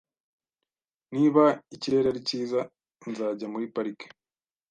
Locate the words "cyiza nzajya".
2.27-3.47